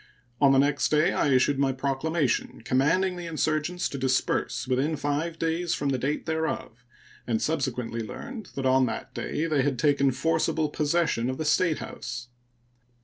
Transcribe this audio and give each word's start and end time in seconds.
On 0.41 0.51
the 0.51 0.57
next 0.57 0.89
day 0.89 1.13
I 1.13 1.29
issued 1.29 1.59
my 1.59 1.71
proclamation 1.73 2.61
commanding 2.63 3.17
the 3.17 3.27
insurgents 3.27 3.87
to 3.89 3.99
disperse 3.99 4.67
within 4.67 4.95
five 4.95 5.37
days 5.37 5.75
from 5.75 5.89
the 5.89 5.99
date 5.99 6.25
thereof, 6.25 6.83
and 7.27 7.39
subsequently 7.39 8.01
learned 8.01 8.47
that 8.55 8.65
on 8.65 8.87
that 8.87 9.13
day 9.13 9.45
they 9.45 9.61
had 9.61 9.77
taken 9.77 10.09
forcible 10.09 10.69
possession 10.69 11.29
of 11.29 11.37
the 11.37 11.45
statehouse. 11.45 12.29